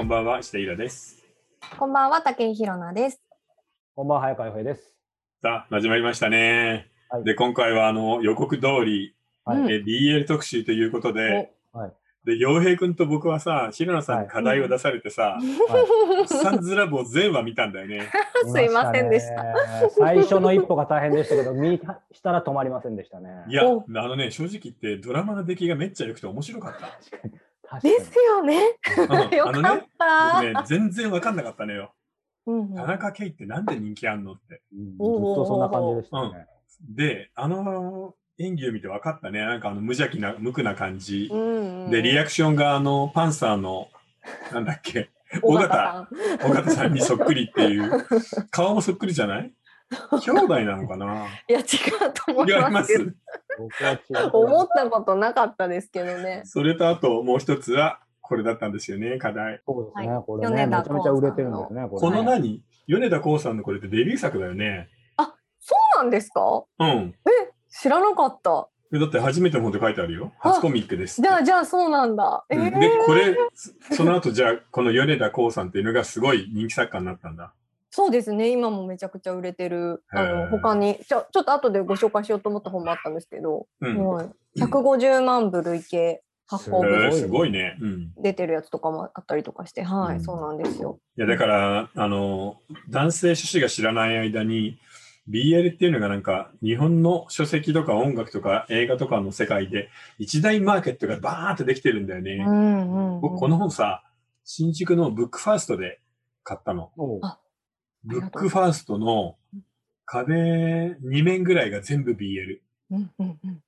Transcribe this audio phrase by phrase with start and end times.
[0.00, 1.22] こんばんは、下平です。
[1.78, 3.20] こんばんは、竹井ひろなです。
[3.94, 4.94] こんばんは、早川洋平です。
[5.42, 6.90] さあ、始まりましたね。
[7.10, 9.14] はいで、今回はあの予告通り、
[9.44, 11.92] はいうんえ BL 特集ということで、はい
[12.24, 15.36] で、洋平君と僕はさ、白野さんに課題を出されてさ、
[16.26, 18.08] サンズラブを全話見たんだよね。
[18.46, 19.90] すいませんでした。
[19.90, 21.78] 最初の一歩が大変でしたけど、見
[22.12, 23.28] したら止まりませんでしたね。
[23.48, 26.88] いや、あおのね、正直言ってドラマの出来がめっちゃ良くて面白かった。
[27.78, 28.60] ですよね。
[28.96, 30.40] うんよかっあのね、た。
[30.42, 31.92] 僕ね、全然わかんなかったのよ。
[32.46, 34.62] うんうん田中圭ってなんで人気あんのって。
[34.74, 36.46] うんずっとそんな感じでしたね。
[36.88, 39.40] で、あの演技を見て分かったね。
[39.40, 41.28] なんかあの無邪気な、無垢な感じ。
[41.30, 43.88] うんうんで、リアクションがあの、パンサーの、
[44.52, 45.10] なんだっけ、
[45.42, 46.08] 尾尾形
[46.44, 47.90] 尾形さんにそっくりっていう、
[48.50, 49.52] 顔もそっくりじゃない？
[50.10, 51.26] 兄弟なのかな？
[51.48, 51.64] いや、違う
[52.12, 53.10] と思いますますけど。
[53.58, 54.30] 僕は違う。
[54.32, 56.42] 思ったことなかったですけどね。
[56.44, 59.60] それとあともう一つは、これだったんですよね、課題。
[59.66, 60.12] そうですね。
[60.12, 61.88] はいこれね、め米田ちゃめちゃ売れてるんですね。
[61.88, 62.62] これこのね何？
[62.86, 64.88] 米田光さんのこれってデビュー作だよね。
[65.62, 66.64] そうなんですか？
[66.78, 67.14] うん。
[67.70, 68.68] 知らなかった。
[68.90, 70.32] でだって初めての本って書いてあるよ。
[70.38, 71.20] 初コミックです。
[71.22, 72.44] じゃあ、じゃあそうなんだ。
[72.50, 77.52] えーうんで、これ、そその後じゃあ、この米田光さんっていうのがすごい人気作家になったんだ。
[77.90, 78.50] そうですね。
[78.50, 80.04] 今もめちゃくちゃ売れてる。
[80.10, 84.06] あの、他に、ちょ、ちょっと後でご紹介しようと思った本もあったんですけど、うん。
[84.06, 84.60] はい。
[84.60, 87.76] 150万部累計発行部すすごいね。
[87.80, 88.12] うん。
[88.22, 91.00] 出てるやつとかもあったりとかして、はい、うんそうなんですよ。
[91.16, 94.78] いや、だから、あの、男性諸子が知らない間に、
[95.28, 102.38] BL っていうのがなんか、日本の書籍とか音楽とか映画とかの世界で、一大マーケットがバーンってできてるんだよね。
[103.20, 104.04] 僕、この本さ、
[104.44, 106.00] 新宿のブックファーストで
[106.42, 106.90] 買ったの。
[107.22, 107.39] あ
[108.04, 109.36] ブックファーストの
[110.06, 110.34] 壁
[111.02, 112.58] 2面ぐらいが全部 BL。
[112.90, 113.62] うんうんうん。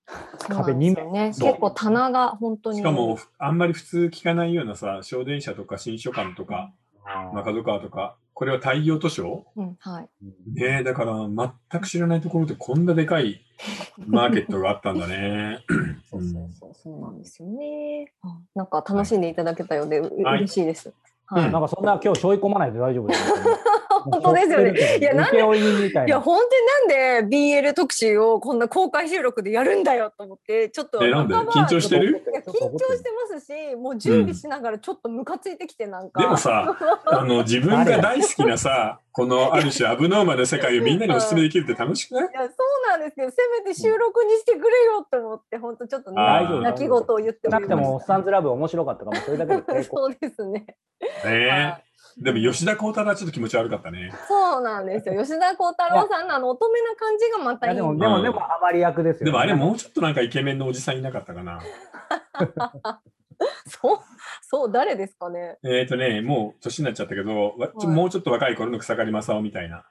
[0.48, 1.27] 壁そうなんですよね。
[1.28, 2.78] 結構棚が本当に。
[2.78, 6.72] しかも、あんまり普通聞かないようなさ、小電車とか新書館とか、
[7.04, 10.09] あーまあ、角川とか、これは太陽図書うん、はい。
[10.53, 11.28] ねえ、だから
[11.70, 13.44] 全く知らないところでこんなでかい
[14.06, 15.64] マーケットがあったんだね。
[16.10, 18.12] そうそうそう、そうなんですよね。
[18.22, 20.88] あなんか楽しんでいただけたようで、うはい嬉しいです。
[20.88, 20.94] うん
[21.26, 21.50] はい。
[21.50, 23.34] なんかそんな今日背負い込まないで大丈夫ですよ。
[24.02, 24.98] 本当ですよね。
[24.98, 26.20] いや、なんで、いいや、な。
[26.20, 31.34] 本当になんで BL 特集をこんな公開収録でやるんだよと思って、ちょっとえ、なんで？
[31.34, 32.24] 半ば緊張してる？
[32.30, 36.20] いや緊張してますし、もう準備しながらちょっとムカついてきてなんか。
[36.20, 36.76] でもさ、
[37.06, 42.24] あの、自分が大好きなさ、このある種アブノーマルな世界をみんなにお勧めできるって楽しくない？
[42.24, 46.16] いや、そうなんですけど、せめて収録にしてくれよって思って、本当ちょっとね
[46.62, 49.82] 泣き言を言ってなくても、おっしさんずラブ面白かったかも、それだけで。
[49.84, 50.64] そうですね。
[51.00, 51.91] ねはえ。
[52.18, 54.12] でも吉田鋼太郎はちょっと気持ち悪かったね。
[54.28, 55.20] そうなんですよ。
[55.22, 57.76] 吉田鋼太郎さんのあの乙女な感じがまたいい。
[57.76, 59.24] でも、でも、でも、ハマり役ですよね。
[59.26, 61.60] でもあれもうちょっとなんかイケメンのおじさんいなかったかな。
[63.66, 63.98] そう、
[64.42, 65.58] そう、誰ですかね。
[65.64, 69.84] えっ、ー、とね、もう年になっちゃったけど、はいもうちょっと若い頃の草刈正雄みたいな。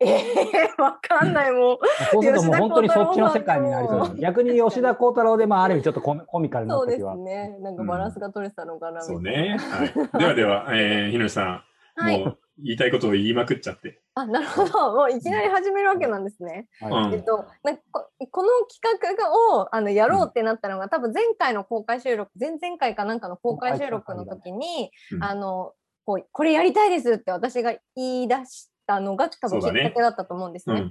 [0.00, 1.78] ええ わかんないもん。
[2.12, 4.16] そうするともう本当にそっちの世界になりそうです。
[4.16, 7.16] 逆に吉田鋼太郎で、まあ、ある意味ちょっとコミコミカルなそうです時は。
[7.16, 7.56] ね。
[7.60, 9.02] なんかバランスが取れてたのかな。
[9.02, 9.58] そうみたいね。
[9.58, 10.18] はい。
[10.18, 11.64] ではでは、えー、ひのりさん、
[11.96, 14.00] はいもう言いたいことを言いまくっちゃって。
[14.14, 14.22] な。
[14.22, 14.92] あ、なるほど。
[14.92, 16.68] もういきなり始めるわけなんですね。
[16.80, 25.72] はいうんえっと、なんかここの企画をあのやろうってなったのが、多分前回の公開収録、前々回かなんかの公開収録の時に、うんあの
[26.04, 30.90] こうこれやりたいですって私が言い出したのが多分きっかけだったと思うんですね。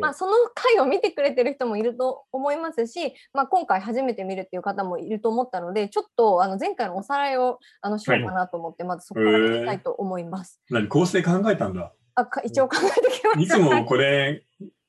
[0.00, 0.14] まあ、。
[0.14, 10.60] その回を見てくれてる人もいると思いますし、まあ、今回初めて見るっていう方もいると思ったのでちょっとあの前回のおさらいをあのしようかなと思って、まずそこから聞きたいと思います。
[10.70, 11.92] 何構成考えたんだ。
[12.16, 13.40] あか一応考えてきました。
[13.40, 14.44] いつもこれ、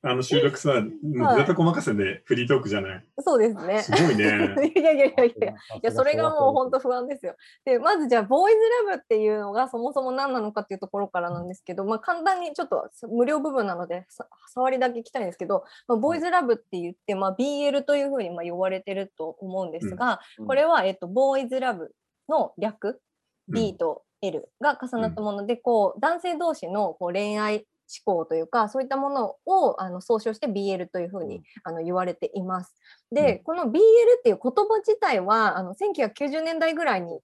[0.08, 0.70] あの収録さ、
[1.04, 3.06] もう出たこ任せでフリートークじゃない。
[3.20, 3.82] そうですね。
[3.82, 4.24] すごいね。
[4.76, 5.50] いやいやいやいや。
[5.50, 7.36] いやそれがもう本当不安ですよ。
[7.66, 21.96] でまずじゃあボーイズラブっていうのがそもそも何なのかっていうところからなんですけど、まあ、簡単にちょっと無料部分なのでさ触りだけ聞きたいんですけど、まあ、ボーイズラブって言って、まあ、BL というふうにまあ呼ばれてると思うんですが、うんこれは、えっと、ボーイズラブ
[22.30, 23.01] の略
[23.50, 27.66] うん B と L が重なったもので、こう男性同士のこう恋愛
[28.06, 32.74] 思考というかそういったものをあの総称して BL というふうに、あの言われています。
[33.12, 37.20] で、この BL っていう言葉自体はあの1990年代ぐらいに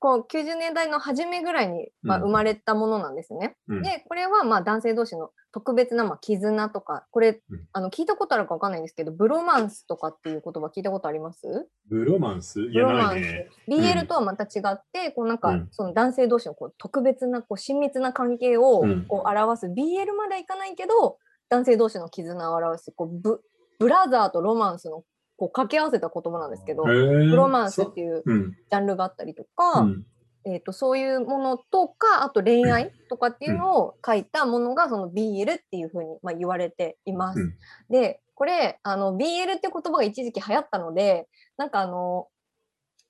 [0.00, 2.22] こう90年代の初めぐらいに、まあ、うん。
[2.24, 3.56] 生まれたものなんですね。
[3.68, 3.82] うん。
[3.82, 7.60] でこれはまあ男性同士の特別なまあ絆とかこれ、うん。
[7.72, 11.68] あの聞いたことあるかわかんないんですけどブロマンスとかっていう言葉聞いたことあります？
[11.88, 12.60] ブロマンス？
[12.60, 13.48] ブロマンス、ね。
[13.68, 15.68] BL とはまた違って、こうなんか、うん。
[15.70, 19.04] その男性同士のこう特別なこう親密な関係をうん。
[19.06, 21.18] こう表す、BL まではいかないけど
[21.50, 23.42] 男性同士の絆を表すこうブ
[23.78, 25.04] ブラザーとロマンスの
[25.40, 28.52] こう掛け合わせた言葉なんですけど、へーブロマンスっていううん。
[28.52, 30.04] ジャンルがあったりとか、うん。
[30.44, 37.40] えー、とそういうものとかあと恋愛とかっていうのを書いたものがその BL っていうふうに、まあ、言われています。
[37.40, 37.54] うん
[37.90, 41.28] でこれあの BL って言葉が一時期流行ったので
[41.58, 42.28] なんかあの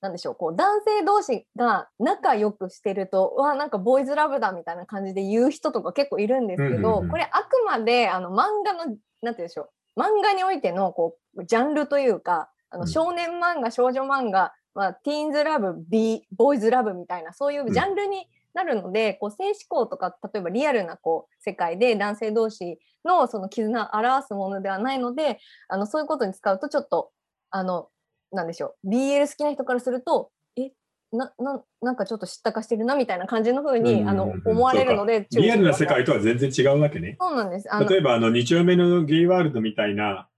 [0.00, 12.80] なんでしょうこう男性同士が仲良くしてるとうわなんかボーイズラブだみたいな感じで言う人とか結構いるんですけど、これあくまであの漫画のなんて言うんでしょう漫画においてのこうジャンルというかあうん。
[12.82, 25.38] の少年漫画、少女漫画、まあ、ティーンズラブ、ビーボーイズラブみたいなそういうジャンルになるので、こう性思考とか例えばリアルなこう世界で男性同士のその絆を表すものではないので
[25.68, 27.10] あのそういうことに使うとちょっと
[27.50, 27.88] あの
[28.32, 30.70] なんでしょう BL 好きな人からするとえ
[31.12, 37.16] なななんかちょっと知ったかしてるなみたいな感じの風に、うんあの思われるのでリアルな世界とは全然違うわけね。
[37.20, 37.68] そうなんです。
[37.88, 40.28] 例えば、あの、2丁目のゲイワールドみたいな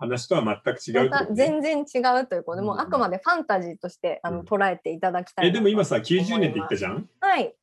[0.00, 7.08] 話とは全く違うね全然違うということで、もううんあくまでファンタジーとしてあのうん捉えていただきたいえ、なとでも今さ、90年って言ったじゃん？
[7.20, 7.54] はい。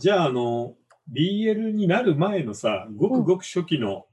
[0.00, 0.74] じゃあ、あの、
[1.12, 4.06] BL になる前のさ、ごくごく初期の、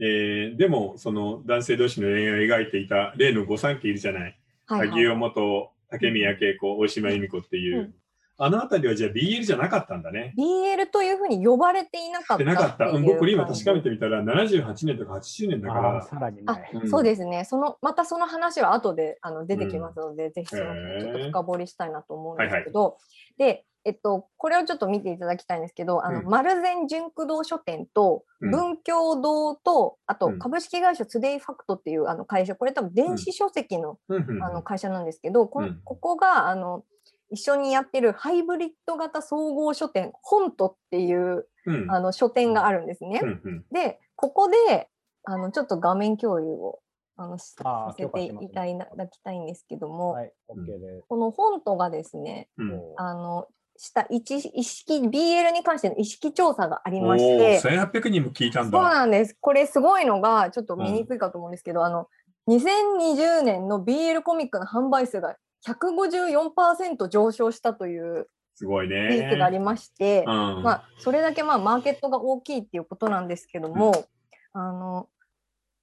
[0.00, 4.38] えーでも、その男性同士の恋愛を描いていた例の御三家いるじゃない？
[4.66, 7.94] はい、はい萩尾元、竹宮恵子、大島由美子っていう。
[8.38, 10.32] うんあのあたりはじゃあ BL じゃなかったんだね。
[10.38, 12.92] BL というふうに呼ばれていなかったでなかった。
[12.92, 16.02] 僕これ今確かめてみたら78年とか80年だから。
[16.02, 16.82] さらにあ前。
[16.82, 16.88] うん。
[16.88, 17.44] そうですね。
[17.44, 20.64] そのまたその話は後であの出てきますので、ぜひその
[21.00, 22.96] ちょっと深掘りしたいなと思うんですけど、
[23.38, 26.26] で、えっと、これをちょっと見ていただきたいんですけど、あの、うん。
[26.26, 28.50] 丸善純駆動書店と、うん。
[28.50, 30.38] 文教堂と、あとうん。
[30.38, 34.26] 株式会社ツデイファクトっていうあの会社、これ多分電子書籍のうん。
[34.28, 35.80] うんあの会社なんですけど、このうん。
[35.84, 36.84] ここがあの
[37.30, 43.20] 一緒にやってるハイブリッド型総合書店、ホントっていううんあの書店があるんですね。
[43.22, 44.88] うんうんで、ここで
[45.24, 46.80] あのちょっと画面共有を
[47.16, 48.64] あのさせていた
[48.96, 51.04] だきたいんですけども、はい、OK です。
[51.08, 53.46] このホントがですね、うんおあの
[53.78, 58.90] した一意識 BL に関しての意識調査がありおましーて、1800人も聞いたんそうだ。
[58.90, 59.36] なんです。
[59.40, 62.08] これすごいのが、ちょっと見にくいかと思うんですけど、あの、
[62.48, 65.36] 2020年の BL コミックの販売数が
[65.66, 68.28] 154%上昇したという
[68.58, 69.64] すごいニュースがありね。
[69.64, 74.08] まして、うんまあ、それだけまあマーケットが大きいっていうことなんですけども、
[74.52, 75.08] あの、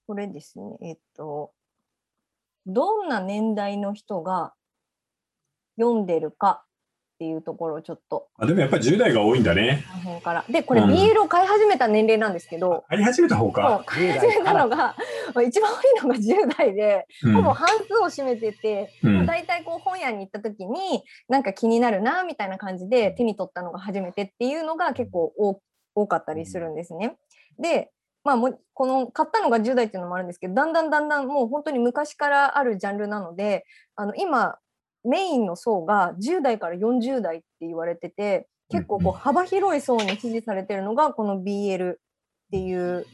[0.08, 1.54] これですね、えっと、
[2.66, 4.54] どんな年代の人が
[5.80, 6.66] 読んでるか
[7.16, 9.86] っていうところをちょっと、あでもやっぱり10代が多いんだね。
[10.22, 10.46] から。
[10.50, 13.84] で、これうん BL を買い始めた年齢なんですけど、買い始めた方か。
[13.86, 14.96] 買い始めたのが、ま
[15.36, 25.62] あ一番多いのが10代で、うんほぼ半数を占めてて、うんまあ、大体こう本屋に行った時になんか気になるなみたいな感じで手に取ったのが初めてっていうのが結構多
[25.96, 27.16] 多かったりするんですね。
[27.58, 27.92] で
[28.26, 33.66] まあもうこの買ったのが10代っていうのもあるんですけどだんだんだんだんもう本当に昔からあるジャンルなので
[33.96, 34.58] あの今
[35.06, 41.98] メインの層が10代から40代って言われてて結構こう幅広い層に支持されてるのがこの BL っ
[42.52, 43.06] ていう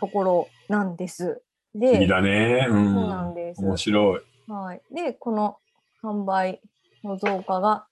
[0.00, 1.42] ところなんです。
[1.74, 2.66] でいいだね。
[2.68, 3.34] うそうなんん。
[3.34, 3.62] です。
[3.62, 4.20] 面白い。
[4.48, 5.58] はい、で、この
[6.02, 6.60] 販売
[7.04, 7.86] の増加が、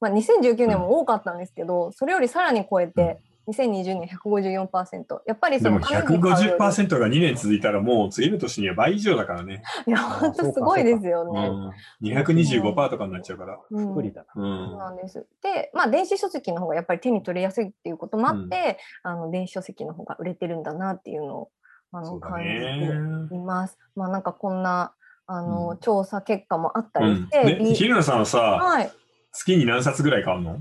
[0.00, 5.20] まあ、2019年も多かったんですけど、それよりさらに超えて、2020年154%。
[5.26, 9.62] やっぱりでもその紙に買うより150%が2年続いたらもう次の年には倍以上だからね。
[9.86, 11.48] いや、本当すごいですよね。
[11.48, 12.12] うん。
[12.12, 13.58] 225%とかになっちゃうから。
[13.70, 14.26] うん不利だな。
[14.34, 14.34] う。
[14.34, 15.26] そうんなんです。
[15.42, 21.50] で、まあ、電子書籍の方がやっぱり手に取りやすいっていうこともあって、あの電子書籍の方が売れてるんだなっていうのを
[21.92, 22.90] あの感じね。
[23.28, 23.78] ています。
[23.96, 24.92] まあ、なんかこんな
[25.26, 28.90] あの、うん調査結果もあったうんりして、ひるなさんはさ、はい。
[29.32, 30.60] 月に何冊ぐらい買うの？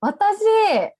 [0.00, 0.38] 私、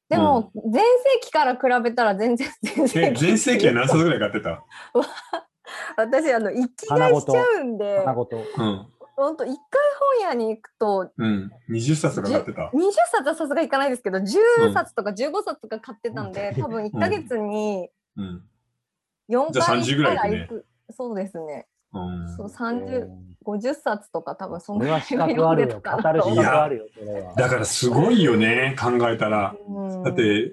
[0.08, 0.82] でも、全盛
[1.22, 3.20] 期から比べたら全然全え盛期。
[3.26, 4.64] 全盛期は何冊ぐらい買ってた？
[5.96, 8.36] 私、あの、生きがいしちゃうんで、花ごと。
[8.36, 8.86] うん。
[9.16, 9.56] 本当一回
[10.20, 11.50] 本屋に行くと、うん。
[11.70, 18.44] 20冊とか買ってた？20冊はさすがいかないですけど、10冊とか15冊とか買ってたんで、うん多分1ヶ月にうん。
[19.28, 20.66] 4じゃあ回30ぐらい行くね行く。
[20.90, 21.66] そうですね。
[21.92, 23.08] うんそう、30、
[23.48, 26.24] 50冊とか多分そんそれは資ぐらいは格あるよ。
[26.24, 27.40] 読んでたかなと。
[27.40, 29.54] だからすごいよね、考えたら。
[29.66, 30.52] うんだって、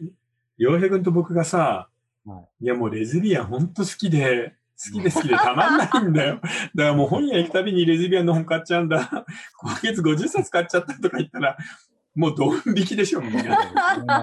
[0.57, 1.89] 洋平君と僕がさ、
[2.25, 4.55] はいやもうレズビアンほんと好きで、
[4.93, 6.39] 好きで好きでたまんないんだよ。
[6.75, 9.25] だからもう本屋行くたびにレズビアンの本買っちゃうんだ。
[9.57, 11.57] 今月50冊買っちゃったとか言ったら、
[12.15, 13.41] もうドン引きでしょ、みんな。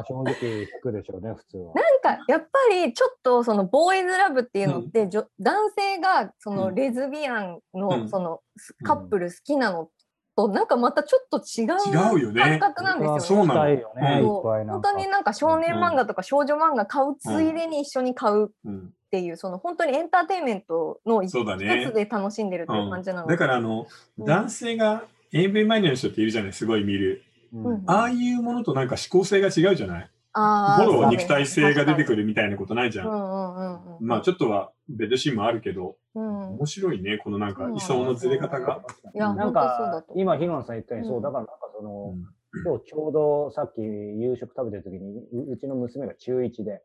[0.08, 1.74] 正直引くでしょうね、普通は。
[1.74, 7.80] なんかやっぱりちょっとそのボーイズラブっていうのって、じょ男性がそのうんレズビアンうん。
[7.80, 8.40] のその
[8.82, 9.90] カップル好きなの
[10.36, 12.40] となんかまたちょっと違う違うよね。
[12.40, 13.20] 感覚なんですよね。
[13.20, 13.52] そうなの。
[13.52, 14.22] したいよね。
[14.22, 21.90] 本当になんか少年漫画とか少女漫画買うついでに一緒に買うっうん、ていう、その本当にエンターテインメントの一そうだね。
[21.90, 23.26] つで楽しんでるっていう感じなの。
[23.26, 23.86] で、だからあの、
[24.18, 24.24] うん。
[24.24, 27.22] 男性が AV マニアの人っているじゃない、すごい見る。
[27.52, 30.10] うんうんああいうものとなんか思考性が違うじゃない？
[30.34, 32.22] あーゴロ肉体性が出てくる。
[32.22, 33.06] るみたいなことないじゃ。
[33.06, 34.06] うんんうんうんうん。
[34.06, 36.48] まあちょっとはベッドシーンもあるけど、うん。
[36.56, 38.82] 面白いね、このなんか理想のずれ方が。
[39.14, 39.52] いや、なん。
[39.52, 42.24] か今、ヒロさん言ったように、うんそう、だからなんかその、うん
[42.66, 46.82] 今日ちょうどさっき夕食食べてる時に、ううちの娘が中1で、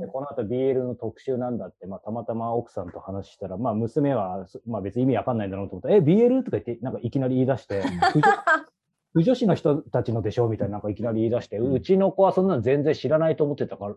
[0.00, 6.42] でこの後 BL の特集なんだって、まあ、たまたま奥さんと話したら、まあ、娘は、そまあ、別に意味わかんないんだろうと思ったら、え、BL?
[6.42, 7.82] とか言って、なんかいきなり言い出して、
[9.12, 11.72] 不女子の人たちのでしょみたいな、なんかいきなり言い出して、うん。
[11.72, 13.94] うちの子はそんなの全然知らないと思ってたから、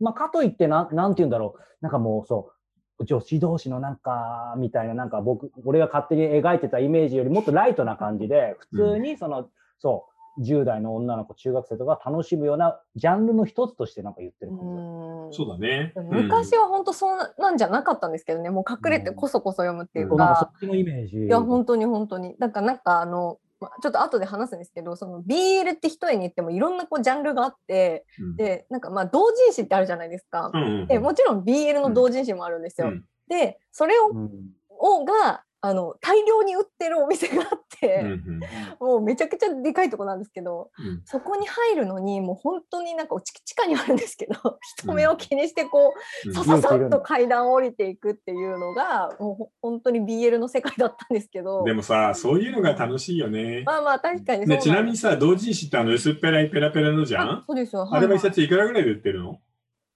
[0.00, 2.50] まあ、かといってな、なんて言うんだろう、なんかもうそ
[2.98, 9.48] う、女子同士のなんか、みたいな、なんか僕、俺が勝手に描いてたイメージよりもっとライトな感じで、普通にその、
[9.80, 15.92] そう、10代の女の子、中学生とか楽しむようなジャンルの一つとしてなんか言ってる感じそうだね。
[15.96, 21.18] 昔は本当そうななんじゃなかったんですけどね、もう隠れてこそこそ読むっていうそうなんかそか、っちのイメージ。
[21.18, 22.36] いや、本当に本当に。
[22.38, 30.50] だからなんかあの、まあちょっと後で話すんですけど、その BL って一重に言ってもいろんなこうジャンルがあって、うんで、なんかまあ同人誌ってあるじゃないですか。
[30.52, 32.88] うんうんでもちろん BL の同人誌もあるんですよ。
[32.88, 34.30] うんで、それをうん
[34.78, 38.40] をがあの大量に売ってるお店があって、うんうん。
[38.86, 41.00] もうめちゃくちゃでかいとこなんですけど、うん。
[41.06, 45.94] そこに入るのにもう本当になんか地地下にあるんですけど人目を気にしてこ
[46.26, 46.34] う、うん。
[46.34, 51.64] さささっと階段を降りていくっていうのがもうほ本当に BL の世界だったんですけど。
[51.64, 53.62] でもさ、そういうのが楽しいよね。
[53.64, 59.38] まあまあ確かにそうでなんちなみにさ、同人誌ってあの薄っぺらいペラペラのじゃあんそうですよ、あれははい一冊いくらぐらいで売ってるの？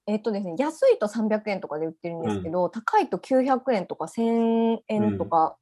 [0.08, 5.56] えっとですね安いと300円とかで売ってるんですけど、高いと900円とか1000円とか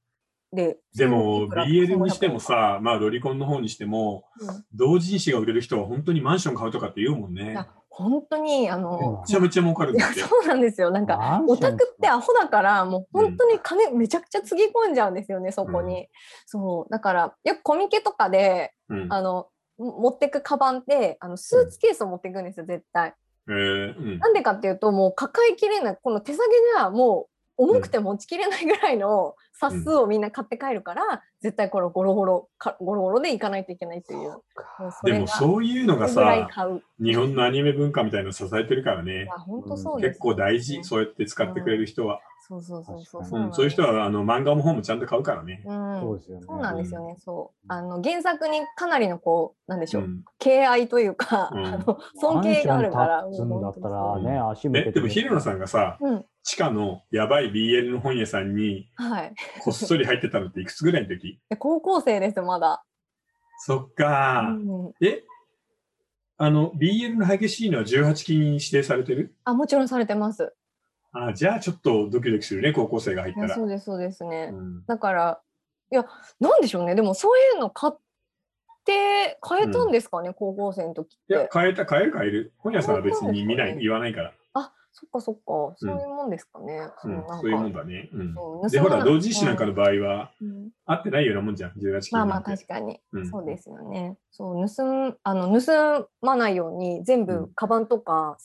[0.53, 4.65] で、でもいくら BL にしてもさ、まあロリコンの方にしても、うん。
[4.73, 7.59] 同人誌が売れる人は本当にマンション買うとかって言うもんね。
[7.91, 10.21] 本当にあの、めちゃめちゃ儲かるんいやだって。
[10.21, 10.91] そうなんですよ。
[10.91, 16.09] なんかオタクってアホだからもう本当に金めちゃくちゃつぎ込んじゃうんですよねそこに、
[16.47, 16.93] そう。
[16.93, 19.13] だからよくコミケとかでうん。
[19.13, 19.49] あの
[19.79, 23.15] も持ってくカバンってあのスーツケースを持っていくんですよ絶対
[23.49, 24.19] えーうん。
[24.19, 34.43] なんでかっていうともう抱えきれないこの手提げじゃもう重くて持ちきれないぐらいの冊数をみんな買って帰るから、絶対これゴロゴロかゴロゴロで行かないといけないという。
[35.05, 36.49] でもそういうのがさ、
[37.01, 39.25] 日本のアニメ文化みたいなの支えてるからいね。
[39.25, 42.21] や本当そう結構大事、そうやって使ってくれる人は。
[42.49, 45.65] そうそうそうそう確かうん、そういう人はあの漫画も本もちゃんと買うからね。
[45.67, 46.47] うんそうですよね。
[46.47, 47.67] そうなんですよね、そう。
[47.67, 53.07] あの原作にかなりのこう、なんでしょう、うん敬愛というか、うんあの尊敬があるから。
[53.07, 54.93] だったらね、足向けえ、て。
[54.93, 55.99] でも平野さんがさ、
[56.45, 58.89] 地下のやばい BL の本屋さんに。
[59.65, 61.41] こっそり入ってたのっていくつぐらいの時？
[61.51, 62.85] で高校生です、まだ。
[63.59, 65.25] そっかー、うんえ
[66.39, 69.35] あの、BL の激しいのは18禁に指定されてる？
[69.45, 70.55] あ、もちろんされてます。
[71.25, 73.55] あじゃあちょっとドキドキするね、高校生が入ったら。
[73.55, 74.51] そうです、そうですね。
[74.53, 75.41] うんだから、
[75.93, 76.05] いや、
[76.41, 76.95] なんでしょうね。
[76.95, 77.99] でも、そういうの買っ
[78.85, 81.51] て、変えたんですかね、高校生の時っいやて、。
[81.53, 82.53] 変えた、変える変える。
[82.59, 84.33] 本屋さんは別に見ない、ね言わないから。
[84.59, 85.77] あ、そっかそっか。
[85.77, 86.75] そういうもんですかね。
[86.75, 88.09] うそのなんかそういうもんだね。
[88.15, 88.23] う
[88.67, 88.71] ん。
[88.71, 90.71] で、ほら、同人誌なんかの場合は、うん。
[90.87, 93.31] 合ってないようなもんじゃん、18禁まあまあ確かに、うん。
[93.31, 94.17] そうですよね。
[94.31, 97.51] そう盗むあの盗まないように全部うん。
[97.55, 98.39] カバンとか、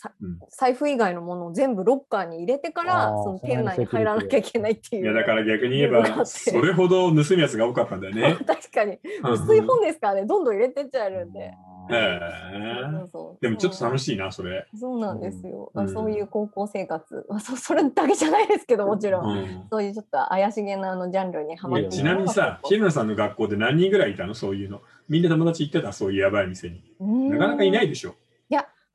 [0.50, 5.03] 財布以外のものを全部ロッカーに入れてからその店内に入らなきゃいけないっていう。
[5.03, 8.38] いや、だから逆に言えば、 それほど盗むやつが多かったんだよね。
[8.46, 9.00] 確かに。
[9.24, 10.25] うん薄い本ですからね。
[10.25, 11.53] どんどん入れてっちゃえるんで。
[11.95, 12.19] へ
[12.53, 14.17] えそうそうでもちょっと楽しい。
[14.17, 14.67] な、それ。
[14.79, 15.71] そうなんですよ。
[15.74, 24.33] うんあそういう高校生活、まあ、そそれだけじゃないですけどもちろん、うんそういうちょっと怪しげなあのジャンルにはまってちなみにさ、のが平野さんの学校で何人ぐらいいたの？
[24.33, 24.81] そういうの。
[25.10, 25.93] みんな友達行ってた？
[25.93, 26.83] そういうやばい店に。
[27.29, 28.15] なかなかいないでしょ？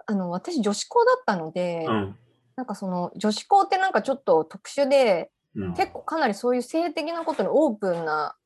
[0.09, 2.17] あの私女子校だったので、うん。
[2.55, 8.46] なんかその女子校ってなんかちょっと特殊でうん結構かなりそういう性的なことにオープンなう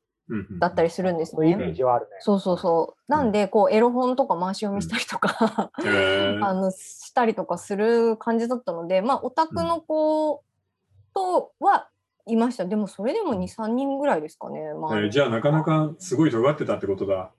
[0.59, 1.73] だったりするんですね。
[1.73, 2.11] ジはあるね。
[2.19, 3.11] そうそうそう。
[3.11, 5.71] なんでこうエロ本とか回し読みしたりとか、
[6.43, 10.43] あのしたりとかする感じだったので、まあオタクの子
[11.13, 11.87] とは
[12.25, 12.65] いました。
[12.65, 14.73] でもそれでも2、3人ぐらいですかね。
[14.73, 17.31] まあ、えーじゃあなかなかすごい尖ってたってことだ。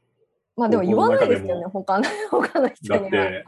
[0.57, 1.65] まあでも言わないですよね。
[1.73, 3.11] 高他の 他の人だっには。
[3.11, 3.45] て、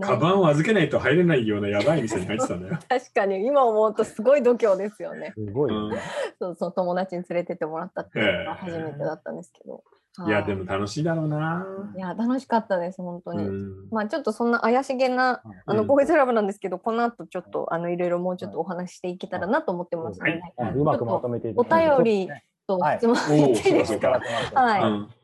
[0.00, 2.78] カバンを預けないと入れないようなやばい店に入ってたんだよ。
[2.88, 5.32] 確かに今思うとすごい度胸ですよね。
[5.36, 5.98] すごいようんね。
[6.40, 9.82] そうそう友達に連れてってもらったっていうのが初めてだったんですけど。
[10.26, 11.64] いや、はいでも楽しいだろうな。
[11.96, 13.44] いや楽しかったです本当うに。
[13.44, 13.88] ん。
[13.90, 22.30] まあちょっとそんな怪しげなあのうんボーイズラブなんですけど、この後ちょっとあのいろいろもうちょっとお話ししていけたらなと思ってますので、はいうんうまくまとめていたおだいて便り
[22.66, 24.20] とはい質問いいいですか？
[24.22, 25.17] そうかはい。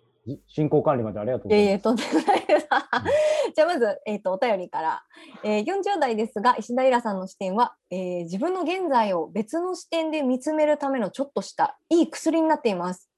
[0.49, 1.67] 進行管理までありがとうございます。
[1.67, 2.69] いえいえ、とんでもないです。
[3.55, 5.03] じゃあまず、えー、とお便りから、
[5.43, 13.11] えー40代ですが石田イラさんの視点は、えー自分の現在を別の視点で見つめるためのちょっとしたいい薬になっています。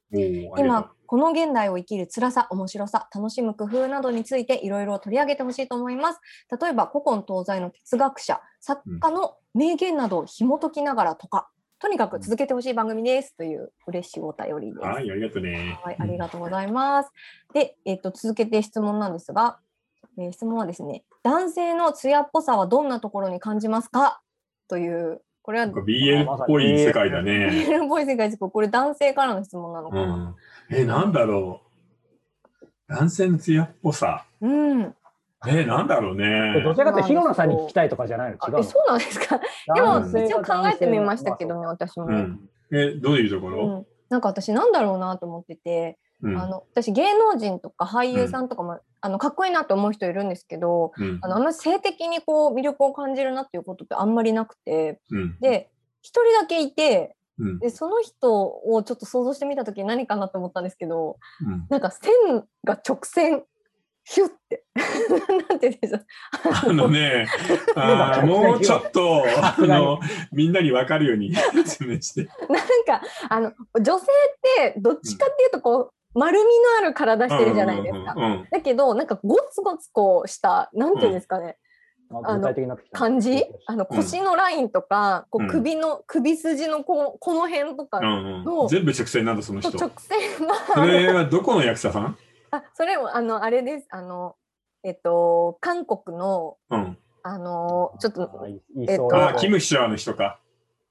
[0.59, 6.21] 今この現代を生きる辛さ面白さ楽しむ工夫などについていろいろ取り上げてほしいと思います
[6.61, 11.49] 例えば古今東西の哲学者作家の名言などを紐解きながらとか、
[11.79, 15.79] とにかく続けてほしい番組ですという嬉しいお便りですはい、ありがとうね。
[15.85, 17.11] はい、ありがとうございます。
[17.53, 19.59] で、えっと続けて質問なんですが、
[20.19, 24.23] えー質問はですね、男性の艶っぽさはどんなところに感じますか？
[24.69, 27.51] という、これは BL っぽい世界だね。
[27.69, 30.35] BL っぽい世界ですけど、これ男性からの質問なのかな？
[30.71, 30.75] うん。
[30.75, 31.61] え、なんだろ
[32.63, 32.67] う。
[32.89, 34.25] 男性の艶っぽさ。
[34.41, 34.96] うん。
[35.49, 36.75] え、なんだろうどね。
[36.75, 39.41] ちらかというと、ヒロナさんに聞きたいとかじゃないの違うそうなんですか？
[39.75, 42.07] でも、一応考えてみましたけどね、私も。
[42.07, 42.49] うん。
[42.73, 43.67] え、どういうところ？
[43.67, 46.41] うんなんか私なんだろうなと思ってて、うん。
[46.41, 55.37] あの私芸能人とか俳優さんとかも、あのかっこいいなと思う人いるんですけどうんあのあんまり性的にこう魅力を感じるなっていうことってあんまりなくてうん。
[55.41, 55.71] で
[56.03, 57.59] 一人だけいてうん。
[57.59, 62.13] でその人をちょっと想像してみた時に何かなと思ったんですけどうんなんか線
[62.63, 63.43] が直線
[64.09, 64.65] ヒュッて。
[65.49, 66.07] なんて言うんでしょう。
[66.71, 67.27] あのね、
[67.75, 69.99] あーもうちょっと、あの、
[70.33, 72.29] みんなに分かるように説明して。
[72.49, 78.15] なんかあの女性ってどっちかっていうとこう丸みのある体してるじゃないですか。
[78.17, 81.57] うんうんうんだけどなんかゴツゴツこうしたなんていうんですかね、
[82.13, 82.99] あ具体的になってきた。
[82.99, 83.45] 感じ？
[83.67, 85.51] あのうん腰のラインとか、こううん。
[85.51, 88.69] 首の首筋のこうこの辺とか、うんのうん。
[88.69, 89.77] 全部直線なんだ、その人。
[89.77, 92.17] 直線がそれはどこの役者さん？
[92.57, 94.37] あそれもあのあれですあの
[94.83, 96.99] えっと韓国のうん。
[97.29, 98.47] あのちょっと
[98.79, 100.39] えっとそうあー、キムヒシャーの人か。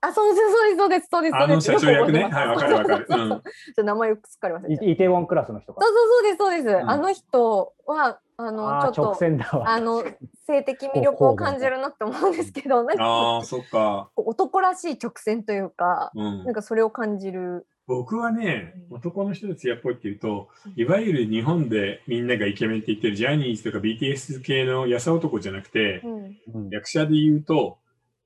[0.01, 2.21] あそうですそうですそうですそうあのです社長役ね。
[2.23, 3.05] よく覚はい、わかるわかる。
[3.09, 10.03] そうそうそうちょっと名前すっかり忘れちゃったイイテウォンクラスの人かそうそうそうですそうです、んあの人はあのちょっとあの
[10.45, 14.09] 性的魅力を感じるなって思うんですけどなんかああ、そっか。
[14.17, 16.53] 男らしい直線というかうんなん。
[16.53, 26.37] かそれを感じる僕はね、男の人で艶っぽいっていうとうん、いわゆる日本でみんながイケメンって言ってるジャニーズとか BTS 系の痩せ男じゃなくて、うん。
[26.55, 27.77] うん役者で言うと、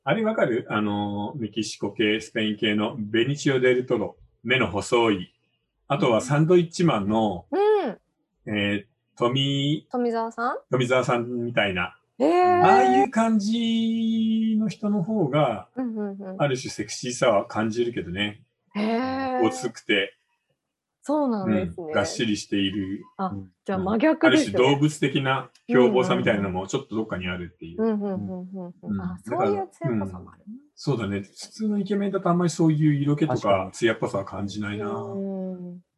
[0.05, 0.65] あれわかる？
[0.69, 5.33] あの、メキシコ系、スペイン系のベニチオ・デルトロ、目の細い。
[5.87, 7.97] あとはサンドイッチマンの、うん。
[8.55, 10.57] えー、富、富澤さん？
[10.71, 12.27] 富澤さんみたいな、えー、
[12.61, 16.41] ああいう感じの人の方が、うんうんうん。
[16.41, 18.41] ある種セクシーさは感じるけどね。
[18.75, 20.15] へーごつくて、
[21.01, 21.93] そうなんうんですね。
[21.93, 23.03] がっしりしている、
[23.65, 24.57] じゃあうん真逆あるですね。
[24.57, 27.81] 種動物的な凶暴さみたいなのもちょっとどっかにあるっていう。
[27.81, 28.73] うんうんうんうんうん。
[28.83, 30.43] うんあ、そういう強さもある
[30.75, 31.21] そうだね。
[31.21, 34.85] 普通のイケメンだとあんまりそういう色気と確か艶っぽさは感じないな。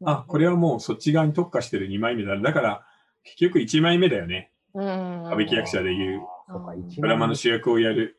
[0.05, 2.38] あ、これはもうそっち側に特化してる2枚目だ。
[2.38, 2.86] だから、
[3.23, 4.51] 結局1枚目だよね。
[4.73, 5.23] うん。
[5.25, 6.21] 歌舞伎役者でいう
[6.97, 8.17] ドラマの主役をやる。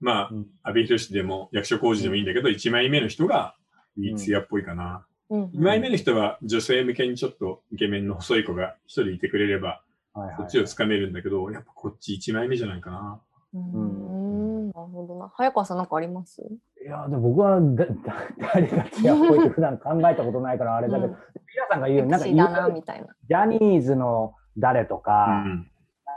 [0.00, 3.56] まあうん、阿部寛でも役所広司でもいいんだけど、1枚目の人が
[3.98, 5.04] いい艶っぽいかな。
[5.30, 9.80] うん2枚目の人は女性向けにちょっとイケメンの細い子が一人いてくれれば、
[10.12, 13.20] はいはいこっちをつかめるんだけど、やっぱこっち1枚目じゃないかな。
[13.54, 14.68] うん。
[14.68, 15.32] なるほどな。
[15.34, 16.40] 早川さんなんかあります？
[16.40, 17.94] いや、でも僕はだだ
[18.54, 21.16] 誰が艶っぽいって普段考えたことないからあれだけど、うん
[21.56, 22.26] 皆さんが言う、なんか。
[22.26, 25.70] ジャニーズの誰とうか、ん。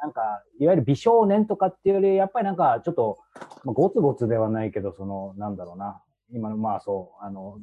[0.04, 3.20] なんか、いわゆる美少年とかっていうより、やっぱりなんか、ちょっと、
[3.64, 7.60] まあ、ゴツゴツではないけど、その、なんだろうな、今の、まあそう、あの、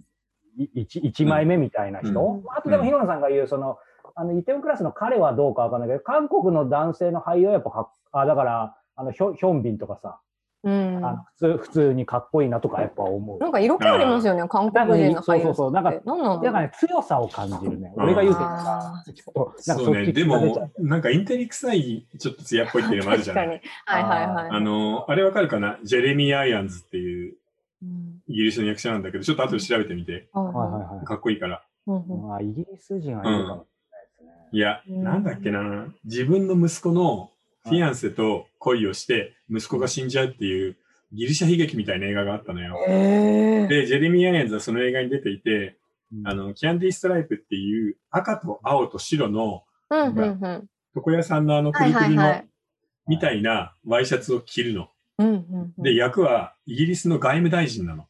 [0.57, 3.79] い一一枚目みたいな人、うんあとでも、ヒロナさんが言う、その、
[4.15, 10.21] あの、イテウォンクラスの彼はどうかわかんないけど、韓国の男性の俳優はやっぱかっ、あ、だから、あの、ヒョヒョンビンとかさ、
[10.63, 11.05] うん。
[11.05, 13.39] あの普通、普通にかっこいいなとかやっぱ思う。
[13.39, 17.93] なんか色気ありますよね、韓国人の俳優そうそうそうなんかえなんなんだからね、強さを感じるね。
[17.97, 20.13] うん俺が言うてるかあら、ちょっと、なんかそうね。
[20.13, 24.05] でも、なんかインテリ臭い、ちょっと艶っぽいっていうのもあるじゃ確かにない。。
[24.07, 24.51] はいはいはい。
[24.53, 25.79] あの、あれわかるかな？
[25.83, 27.35] ジェレミー・アイアンズっていう
[27.83, 30.29] うん、イギリスの役者なんだけど、ちょっと後で調べてみて。
[30.33, 31.63] はいはいはいかっこいいから。
[31.87, 34.49] うんうんまあ、イギリス人はいるかもしれないですね。
[34.53, 35.87] いや、うんなんだっけな。
[36.05, 37.31] 自分の息子の
[37.65, 40.77] フィアンセと恋をして、息子が死んじゃうっていう
[41.13, 42.79] ギリシャ悲劇みたいな映画があったのよ。
[42.89, 45.77] で、ジェレミー・アイアンズはその映画に出ていて、
[46.13, 52.43] うんあの、キャンディーストライプっていう赤と青と白のうんうんうん床屋さんのあのクはいリクリの。
[53.07, 54.89] みたいなワイシャツを着るの。
[55.19, 58.07] うんうんうんで、役はイギリスの外務大臣なの。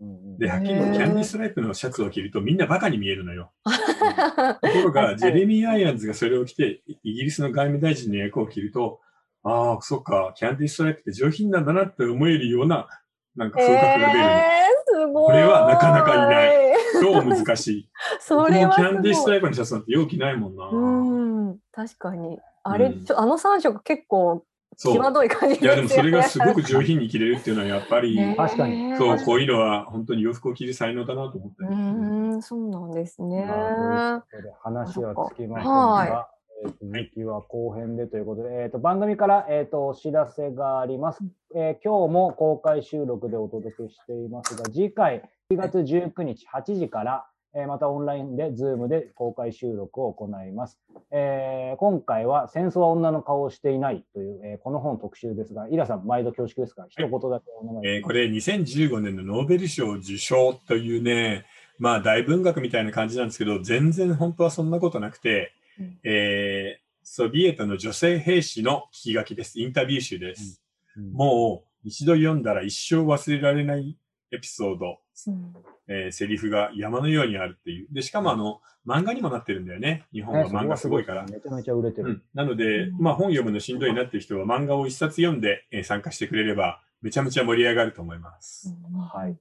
[0.00, 3.52] で、はっきりキャンディーストライプのシャツを着るとみんなバカに見えるのよ。
[3.64, 9.00] は ところが、ジェレミー・アイアンズがそれを着て、イイギリスの外務大臣の役を着ると、
[9.44, 12.88] ああ、そっか、キャンディーストライプって上品なんだなって思えるような、
[13.36, 14.24] なんか風格が出るの。
[14.24, 15.26] えー、すごい。
[15.26, 16.74] これはなかなかいない。
[17.00, 17.88] 超難しい。
[18.20, 18.74] それは。
[18.74, 20.68] キャンディーストライプのシャツなんてよう着ないもんな。
[20.68, 22.38] うん、確かに。
[22.62, 24.44] あれ、うんちょあの3色結構。
[24.76, 28.96] 際どい感じいや、でもそれがすごくく上品に着れるっていうのはやっぱり、確かに。
[28.96, 31.64] そう、こういうのは本当に洋服を着る才能だなと思って。
[31.64, 33.44] うん、ん、そうなんですね。
[33.46, 34.24] まあ
[34.62, 36.34] 話はつきませんはが、えー
[36.64, 41.18] 続きは後編でということで、えー、と番組から、えー、とお知らせがあります、
[41.54, 50.80] えー今日も公開収録でお届けしていますが、次回4月19日8時から、えーまたオンラインで、Zoom で公開収録を行います。
[51.10, 57.42] えー今回は戦争は女の顔をしていないという、えーこの本特集ですが、イラさん、毎度恐縮ですが、一言だけお願いし
[57.76, 57.86] ます。
[57.88, 61.44] えーこれ2015年のノーベル賞受賞というね、
[61.78, 69.60] まあ大文学みたいな感じなんですけど、全然本当はそんなことなくて、うんえーソビエトの女性兵士の聞き書きです。
[69.60, 70.62] インタビュー集です。
[70.96, 73.98] うんもう一度読んだら一生忘れられない
[74.32, 75.52] エピソード、うん
[75.86, 77.88] えーセリフが山のようにあるっていう。
[77.92, 80.04] で、しかもあの、漫画にもなってるんだよね。
[80.12, 81.24] 日本は漫画すごいから。
[81.24, 82.08] めちゃめちゃ売れてる。
[82.08, 88.74] うん、なので、うんまあ本読むのしんどいなっていう人は漫画を一冊読んで、えー参加してくれれば、めちゃめちゃ盛り上がると思います。
[89.12, 89.36] はい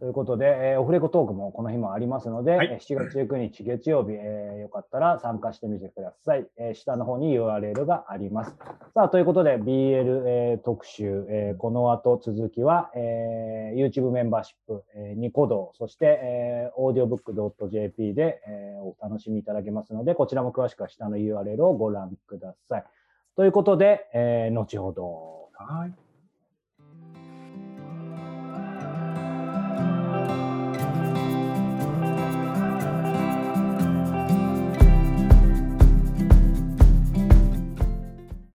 [0.00, 6.48] ということで、えーオフレコトークもこの日もありますので、はいえー7月19日月曜日、えーよかったら参加してみてください。
[6.58, 8.56] えー下の方に URL があります。
[8.94, 22.84] さあ、ということで BL、えー特集、えーこの後続きは、えー YouTube メンバーシップ、えーニコ動、そして、えー、audiobook.jp で、えーお楽しみいただけますので、こちらも詳しくは下の URL をご覧ください。
[23.36, 25.48] ということで、えー後ほど。
[25.54, 26.03] はい。